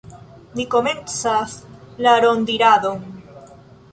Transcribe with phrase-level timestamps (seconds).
[0.59, 1.53] Ni komencas
[2.07, 3.07] la rondiradon.